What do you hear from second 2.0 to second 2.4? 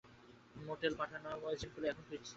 ফিরছে।